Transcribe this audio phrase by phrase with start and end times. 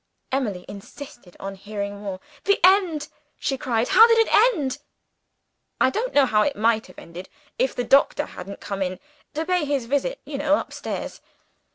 [0.31, 2.19] Emily insisted on hearing more.
[2.45, 3.07] "The end!"
[3.37, 3.89] she cried.
[3.89, 4.79] "How did it end?"
[5.79, 8.99] "I don't know how it might have ended, if the doctor hadn't come in
[9.35, 11.21] to pay his visit, you know, upstairs.